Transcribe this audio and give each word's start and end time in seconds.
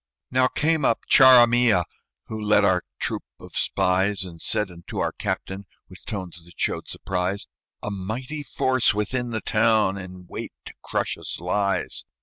Now 0.31 0.47
came 0.47 0.83
up 0.83 1.01
Charamilla, 1.07 1.85
Who 2.25 2.41
led 2.41 2.65
our 2.65 2.81
troop 2.97 3.21
of 3.39 3.55
spies, 3.55 4.23
And 4.23 4.41
said 4.41 4.71
unto 4.71 4.97
our 4.97 5.11
captain, 5.11 5.67
With 5.89 6.05
tones 6.05 6.43
that 6.43 6.59
showed 6.59 6.87
surprise, 6.87 7.45
"A 7.83 7.91
mighty 7.91 8.41
force 8.41 8.95
within 8.95 9.29
the 9.29 9.41
town, 9.41 9.99
In 9.99 10.25
wait 10.27 10.53
to 10.65 10.73
crush 10.81 11.19
us, 11.19 11.39
lies. 11.39 12.03